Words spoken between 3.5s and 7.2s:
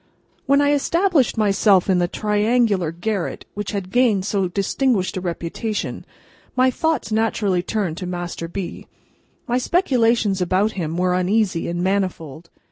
which had gained so distinguished a reputation, my thoughts